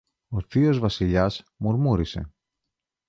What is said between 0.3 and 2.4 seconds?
θείος Βασιλιάς, μουρμούρισε.